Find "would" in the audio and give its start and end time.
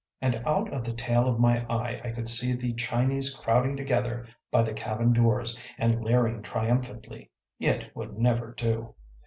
7.95-8.17